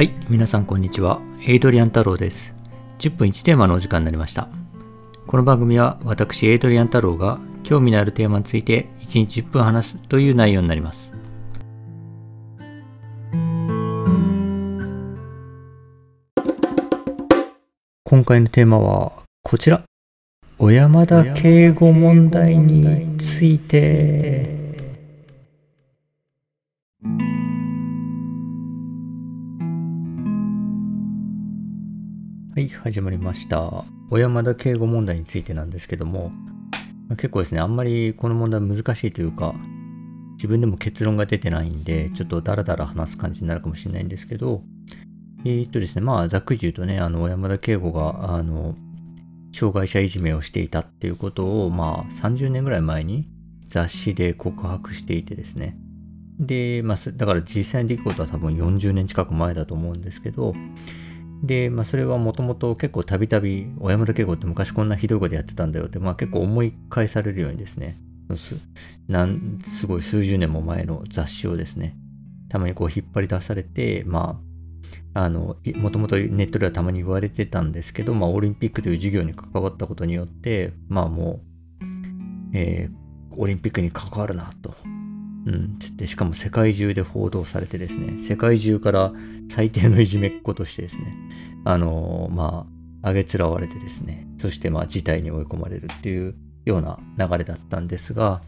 [0.00, 1.20] はい、皆さんこんにちは。
[1.46, 2.54] エイドリアン太郎です。
[3.00, 4.48] 10分1テーマのお時間になりました。
[5.26, 11.12] この番組は私、エイドリアン太郎が興味のあるテーマについて1日10分話すという内容になります。
[18.04, 19.12] 今回のテーマは
[19.42, 19.82] こちら。
[20.56, 24.59] 小山田敬語問題について。
[32.60, 33.86] はい、始まりました。
[34.10, 36.30] 小山田敬語問題についてなんですけども、
[37.12, 39.54] 結構ですね、あんまりこの問題難しいというか、
[40.32, 44.62] 自分でも結論が出てないんで、ちょっとダラダラ話す感じになるかもしれないんですけど、
[45.46, 48.76] えーっとですね、まあ、ざっくり言うとね、あの、小山田圭吾が、あの、
[49.54, 53.26] 障害者いじめをしていたっていうことを、まあ、30年ぐらい前に
[53.68, 55.78] 雑誌で告白していてですね。
[56.38, 60.54] で、まあ、だから実際にできることは多分40年近く前だと思うんですけど、
[61.42, 67.98] で、まあ、それはもともと結構たびたび、小山田圭吾って昔こんなひどいことやってたんだよって、まあ結構思い返されるようにですね、
[68.36, 68.56] す
[69.08, 71.96] なんすごい数十年も前の雑誌をですね、
[72.48, 74.40] たまにこう引っ張り出されて、ま
[75.14, 81.40] あ、あの、もともとネットではたまに言われてたんですけど、まあオリンピックという授業に関わったことによって、まあも
[81.82, 81.86] う、
[82.54, 83.00] えー
[83.36, 84.74] オリンピックに関わるなと。
[85.46, 89.12] うん、つって、しかも世界中で報道されてですね、世界中から
[89.50, 91.14] 最低のいじめっ子としてですね、
[91.64, 92.66] あのーま
[93.02, 98.42] あ、あげつらわれてですね、そしてまあ事態に追い込まれるっていうような流れだったんですが、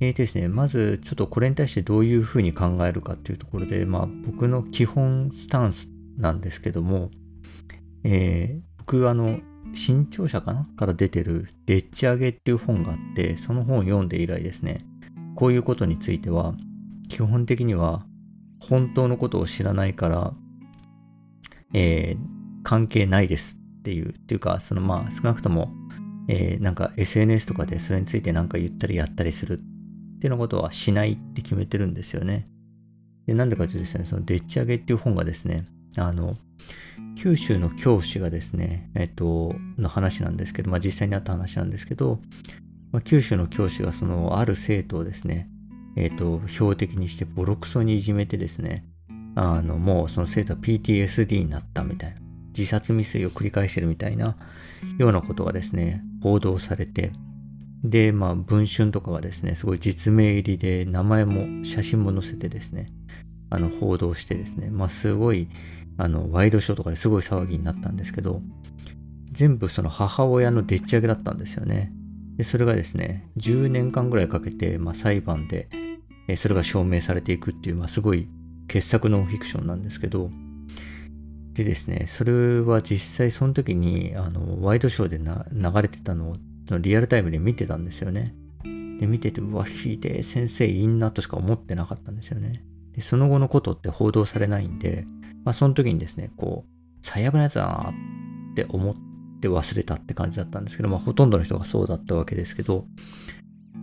[0.00, 7.10] えーとですね、まずちょっとこれに対してどういうふうに考えるかっていうところで、まあ僕の基本スタンスなんですけども、
[8.04, 9.40] えー僕あの、
[9.74, 10.66] 新潮社かな？
[10.76, 14.84] から出てるでっち上げっていう本があって、その本を読んで以来ですね、
[15.40, 16.52] こういうことについては、
[17.08, 18.04] 基本的には
[18.58, 20.34] 本当のことを知らないから、
[21.72, 25.72] えー関係ないですっていう、っていうか、そのまあ少なくとも、
[26.28, 32.46] えーなんか SNS とかでそれについてなんか言ったりやったりするっていうようなことはしないって決めてるんですよね。
[33.26, 36.36] で、なんでかというとですね、そのでっち上げっていう本がですね、あの、
[37.16, 42.20] 九州の教師がですね、えっと、の話なんですけど、まあ実際にあった話なんですけど、
[42.92, 45.48] まあ、九州の教師がそのある生徒をですね、
[45.96, 48.84] えっと、標的にしてボロクソにいじめてですね、
[49.34, 54.36] あの、もうその生徒は PTSD になったみたいな、自殺未遂を繰り返してるみたいな
[54.98, 57.12] ようなことがですね、報道されて、
[57.84, 62.92] で、まあ、文春とかがですね、すごい実名入りで名前も写真も載せてですね、
[63.50, 65.48] あの、報道してですね、まあ、すごい、
[65.96, 68.42] あの、ワイドショーとかですごい騒ぎになったんですけど、
[69.32, 71.92] 全部その母親のでっち上げだったんですよね。
[72.40, 75.68] で、それがですね、10年間ぐらいかけて、まあ、裁判で、
[76.26, 78.28] えそれが証明されていくっていう、まあ、すごい
[78.66, 80.30] 傑作ノンフィクションなんですけど、
[81.52, 88.34] でですね、それは実際その時に、あの、ワイドショーで流れてたのをリアルタイムで見てたんですよね。
[88.98, 92.64] で、見てて、うわ、ひで先生いいなとしか思ってなかったんですよね。
[92.96, 95.04] で、その後のことって報道されないんで、
[95.44, 96.70] まあ、その時にですね、こう、
[97.02, 97.92] 最悪なやつだな
[98.52, 98.94] って思っ
[99.40, 102.86] て忘れたって感じだったんですけど、まあ、ほとんどの人がそうだったわけですけど、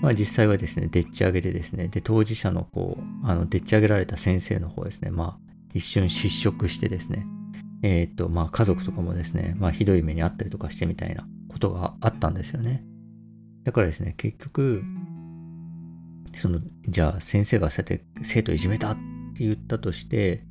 [0.00, 7.26] まあ、実際はですね、でっち上げでですね、で、当事者のこう、あの、でっち上げられた先生の方ですね、まあ、一瞬失職してですね、
[7.82, 12.84] えーっと、まあ、家族とかもですね、まあ、ひどい目にあったりとかしてみたいなことがあったんですよね。
[13.64, 14.82] だからですね、結局、
[16.36, 18.94] その、じゃあ先生がそうやって生徒いじめたっ
[19.34, 20.44] て言ったとして、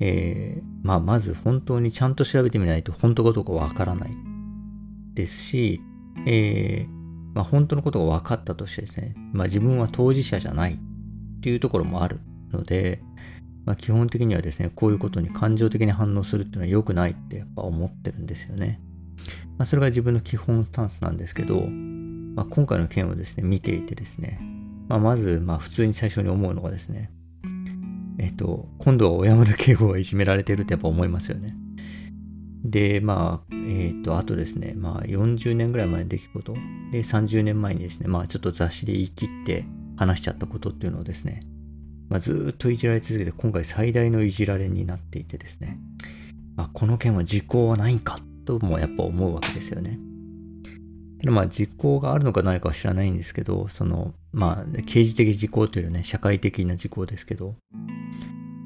[0.00, 4.29] えーまあ、まず本当にちゃんと調べてみないと本当かどうかわからない
[5.20, 5.80] ですし、
[6.26, 7.00] えー
[7.34, 12.20] まあ、本当のことが分かったとしてですね、まあ、自分は当事者じゃないっていうところもある
[12.52, 13.02] ので、
[13.64, 18.80] まあ、基本的にはですね、こういうことに感情的に反応するっていうのは良くないってやっぱ思ってるんですよね。
[19.58, 24.40] まあ、それが自分の基本スタンスなんですけど、まあ、今回の件をですね、見ていてですね、
[24.88, 27.10] まあ、まず、まあ、普通に最初に思うのがですね、
[28.18, 31.54] えっと、今度は小山田圭吾がいじめられてるってやっぱ思いますよね。
[32.70, 36.54] で、まあ、えっと、あとですね、まあ、40年ぐらい前の出来事、
[36.92, 39.64] で、30年前にですね、まあ、ちょっと雑誌で言い切って
[39.96, 41.42] 話しちゃったことっていうのをですね、
[42.08, 45.78] まあ、ずっといじられ続けて、今回最大のいじられになっていてですね、
[46.56, 49.98] まあ、この件は時効はないんかともやっぱ思うわけですよね。
[51.18, 57.56] でまあ、時効があるのかないかは知らないんですけど、その、まあ、刑事的時効というよりね、社会的な時効ですけど、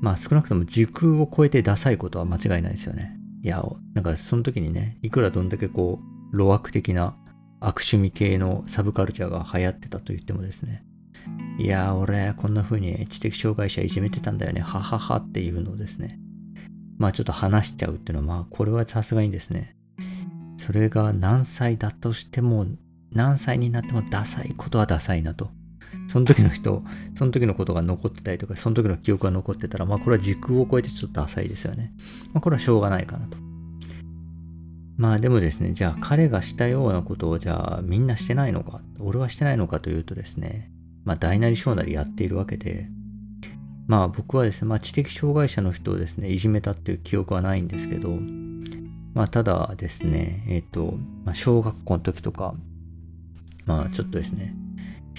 [0.00, 3.19] まあ、少なくとも時空を超えてダサいことは間違いないですよね。
[3.42, 3.64] いや、
[3.94, 5.98] なんかその時にね、いくらどんだけこ
[6.32, 7.16] う、路悪的な
[7.60, 10.84] 悪趣味系のサブカルチャーが流行ってたと言ってもですね、
[11.58, 16.18] いや、俺、こんな風に知的障害者いじめてたんだよね、はははっていうのをですね、
[16.98, 19.76] まあちょっと話しちゃうっていうのは、まあこれはさすがにですね、
[20.58, 22.66] それが何歳だとしても、
[23.12, 25.50] 何歳になってもダサいことはダサいなと。
[26.10, 26.82] その時の人、
[27.14, 31.92] その時のことが残ってたりとか、その時の記憶が残ってたら、まあこれは時空を超えてちょっとダサいですよね。
[32.32, 33.38] まあこれはしょうがないかなと。
[34.96, 40.68] まあでもですね、じゃあ彼がしたようなことをじゃあみんなしてないのか、俺はしてないのかというとですね、
[41.04, 42.88] まあ大なり小なりやっているわけで、
[43.86, 48.18] まあ僕はですね、まあ知的障害者の人をですね、いじめたっていう記憶はないんですけど、
[49.14, 52.54] まあただですね、えっ、と、まあ、小学校の時とか、
[53.64, 54.56] まあちょっとですね、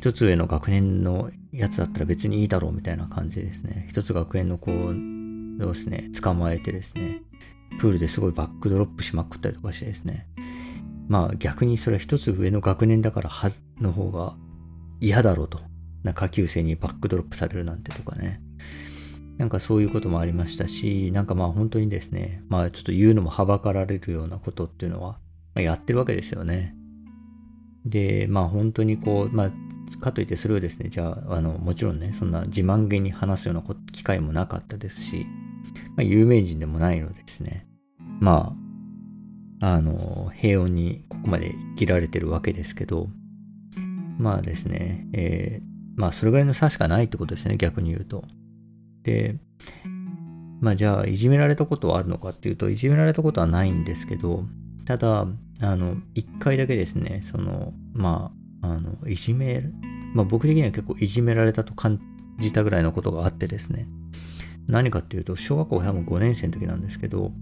[0.00, 7.20] 一つ上の学年のやつだったら別にいいだろうみたいな感じですね、一つ学園の子をですね、捕まえてですね、
[7.78, 10.26] プールですごいバックドロップしまくったりとかしてですね、
[11.06, 14.36] まあ逆にそれは一つ上の学年だからはずの方が
[15.02, 15.60] 嫌だろうと。
[16.02, 18.40] な下級生にバックドロップされるなんてとかね。
[19.36, 25.18] なんかそういうこともありましたし、なんかまあ本当にですね、まあちょっと言うのもはばかられるようなことっていうのは、
[25.54, 26.74] まあ、やってるわけですよね。
[27.84, 29.52] で、まあ本当にこう、まあ
[29.98, 35.26] かといってそれをですね、じゃあ、あの、もちろんね、そんな自慢げに話すような機会もなかったですし、
[35.96, 37.66] まあ有名人でもないのですね、
[38.20, 38.54] ま
[39.60, 43.08] あ、あの、平穏にここまで生きられてるわけですけど、
[44.18, 48.24] まあですね、えー、まあそれぐらいの差しかないってことですね、逆に言うと。
[49.02, 49.36] で、
[50.60, 54.44] まあじゃあ、いじめられたことはあるのかっていうと、いじめられたことはないんですけど、
[54.84, 55.26] ただ、
[55.60, 59.74] あの、一回だけですね、その、まあ、の、いじめる、
[60.14, 62.00] まあ僕的には結構いじめられたと感
[62.38, 63.86] じたぐらいのことがあってですね、
[64.66, 67.32] 何かっていうと、小学校多分5年生の時なんですけど、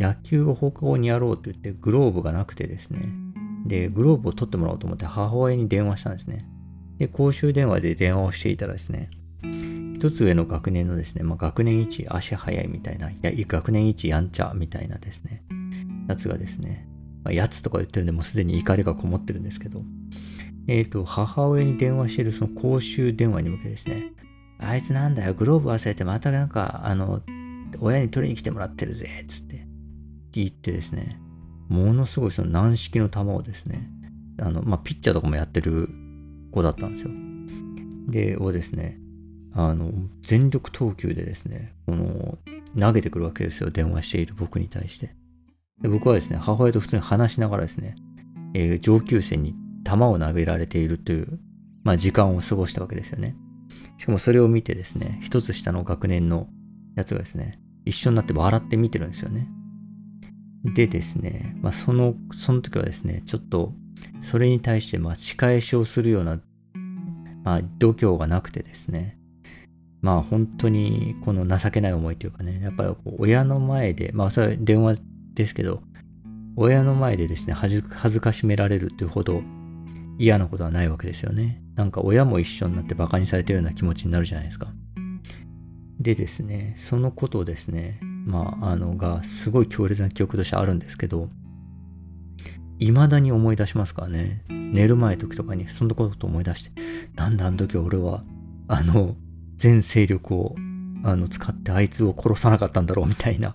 [0.00, 3.08] 野球を放課後にやろうと言ってグローブがなくてですね、
[3.66, 6.46] で、グローブを取ってもらおうと思って母親に電話したんですね。
[6.98, 9.10] で、公衆電話で電話をしていたらですね、
[9.94, 15.42] 一つ上の学年のですね、まあ、学年一足早いみたいな、いや、学年一やんちゃみたいなですね、
[16.08, 16.86] やつがですね、
[17.24, 19.82] まあ、やつとか言ってるんで、もうすでに怒りがこもってるんですけど、
[20.66, 24.12] えっ、ー、と、母親に電話しているその公衆電話に向けてですね、
[24.58, 27.22] あいつなんだよ、グローブ忘れてまたなんか、あの、
[27.80, 29.66] 親に取りに来てもらってるぜ、つって、
[30.32, 31.20] 言ってですね、
[31.68, 33.88] ものすごいその軟式の球をですね、
[34.40, 35.88] あの、まあ、ピッチャーとかもやってる
[36.50, 37.10] 子だったんですよ。
[38.08, 38.98] で、をですね、
[39.52, 42.38] あの、全力投球でですね、この、
[42.78, 43.70] 投げてくるわけですよ。
[43.70, 45.14] 電話している僕に対して。
[45.80, 47.94] で僕はですね、母親と普通に話しながらですね、
[48.54, 49.54] えー、上級生に
[49.84, 51.38] 球を投げられているという、
[51.82, 53.36] まあ、時間を過ごしたわけですよね。
[53.98, 56.48] しかもそれを見てですね、一つ下の学年の
[56.96, 59.48] やつがですね、一緒になって笑って見てるんですよね。
[60.64, 63.74] でですね、まあ、その、その時はですね、ちょっと、
[64.22, 66.40] それに対して、まあ、仕返しをするような、
[67.44, 69.18] まあ、度胸がなくてですね、
[70.00, 74.96] まあ、本当に、この情けない思いというかね、やっぱり親の前で、まあ、それは電話
[75.34, 75.82] ですけど、
[76.56, 79.42] 親の前でですね、恥ずかしめられるというほど
[80.18, 81.62] 嫌なことはないわけですよね。
[81.74, 84.68] なんか親も一緒になって馬鹿にされてるような気持ちになるじゃないですか。
[86.00, 91.28] でですね、そのことをですね、まあ、あの、が、すごい強烈な記憶としてあるんですけど、
[92.78, 94.42] 未だに思い出しますからね。
[94.48, 96.72] 寝る前時とかに、そんなこと思い出して、
[97.14, 98.24] なんであの時俺は、
[98.66, 99.16] あの、
[99.56, 100.56] 全勢力を、
[101.04, 103.54] あの、使ってあいつを殺さなかったんだろうみたいな、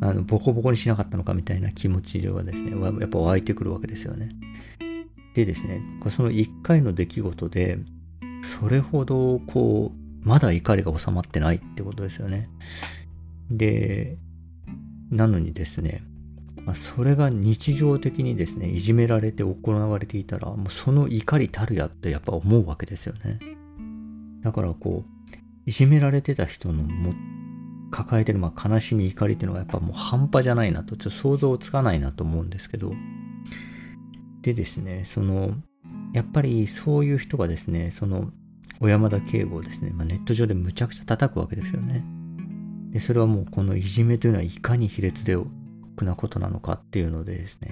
[0.00, 4.30] あの、ボコボコにしなかったのかみたいな気持ちはですね、やっぱ湧いてくるわけですよね。
[5.34, 7.78] でですね、その一回の出来事で、
[8.42, 12.48] それほど、こう、まだ怒りが収まってないってことですよね。
[13.50, 14.18] で、
[15.10, 16.02] なのにですね、
[16.74, 23.40] それが日常的にですね、いじめられて行われていたら、もうその怒りたるやってやっぱ思うわけですよね。
[24.42, 25.32] だからこう、
[25.66, 27.14] いじめられてた人のも
[27.90, 32.92] 抱えてるまあ悲しみ、怒りっていうのがやっぱもう半端じゃないなと、ちょっと想像つかないなと思うんですけど、
[34.42, 35.54] でですね、その、
[36.12, 38.30] やっぱりそういう人がですね、その、
[38.80, 42.04] 小山田圭吾をですね、まあ、ネット上でむちゃくちゃ叩くわけですよね。
[42.90, 47.70] で、それはもうこのいじめというのはいかに卑劣で酷なことなのかっていうのでですね、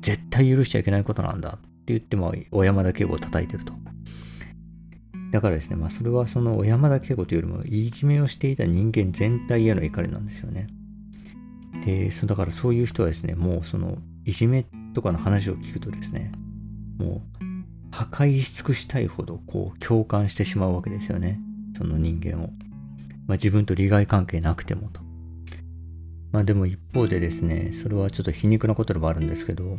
[0.00, 3.74] 絶対許しちゃいけないことなんだって言っても、小山田圭吾を叩いてると。
[5.30, 10.66] だからですね、まあそれはその小山田圭吾というよりも、いじめをしていた人間全体への怒りなんですよね。
[11.84, 16.32] で、そだからそういう人はですね、もうその、いじめっとかの話を聞くとですね、
[16.98, 17.44] もう、
[17.90, 21.40] 破壊し尽くしたいほど、こう、共感してしまうわけですよね。
[21.76, 22.50] その人間を。
[23.26, 25.02] まあ、自分と利害関係なくてもと。
[26.32, 29.78] まあでも一方でですね、それはちょっと皮肉なことでもあるんですけど、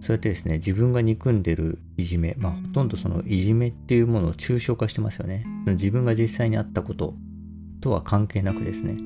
[0.00, 5.46] そうやってですね、自分が憎んでるいじめ、まあほとんどそのいじめっていうものを抽象化してますよね。
[5.66, 7.14] 自分が実際にあったこと
[7.80, 8.98] とは関係なくですね、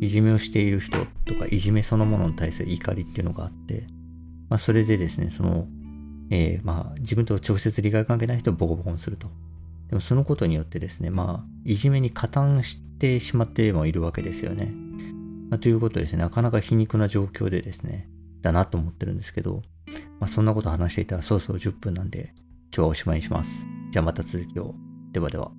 [0.00, 3.88] いじめをしている人とか、いじめそのものに対する怒りっていうのがあって、
[4.52, 5.66] まあ、それでですね、その、
[6.30, 9.28] えー、まあ、自分と直接利害関係ない人をボコボコにすると。
[9.88, 14.70] でもそのことによってですね、まあ、いじめに加担してしまってもいるわけですよね。
[15.48, 18.10] まあ、ということですね、なかなか皮肉な状況でですね、
[18.42, 19.62] だなと思ってるんですけど、
[20.20, 23.64] まあ、そんなこと話していたらそろそろ10分なんで、今日はおしまいにします。
[23.90, 24.74] じゃあまた続きを。
[25.12, 25.50] ではでは。